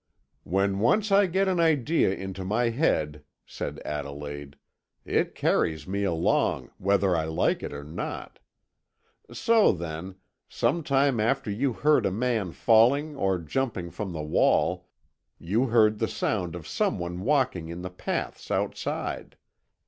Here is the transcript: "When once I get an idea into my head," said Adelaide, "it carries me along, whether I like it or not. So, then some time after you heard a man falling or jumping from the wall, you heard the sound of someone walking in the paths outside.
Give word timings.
"When 0.45 0.79
once 0.79 1.11
I 1.11 1.27
get 1.27 1.47
an 1.47 1.59
idea 1.59 2.09
into 2.11 2.43
my 2.43 2.69
head," 2.69 3.23
said 3.45 3.79
Adelaide, 3.85 4.57
"it 5.05 5.35
carries 5.35 5.85
me 5.87 6.05
along, 6.05 6.71
whether 6.79 7.15
I 7.15 7.25
like 7.25 7.61
it 7.61 7.71
or 7.71 7.83
not. 7.83 8.39
So, 9.31 9.71
then 9.71 10.15
some 10.49 10.81
time 10.81 11.19
after 11.19 11.51
you 11.51 11.73
heard 11.73 12.07
a 12.07 12.11
man 12.11 12.51
falling 12.51 13.15
or 13.15 13.37
jumping 13.37 13.91
from 13.91 14.11
the 14.11 14.23
wall, 14.23 14.89
you 15.37 15.67
heard 15.67 15.99
the 15.99 16.07
sound 16.07 16.55
of 16.55 16.67
someone 16.67 17.19
walking 17.21 17.69
in 17.69 17.83
the 17.83 17.91
paths 17.91 18.49
outside. 18.49 19.37